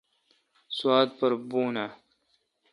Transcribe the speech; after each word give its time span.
سوات 0.77 1.07
پر 1.19 1.31
بون 1.49 1.73
آں؟ 1.83 1.91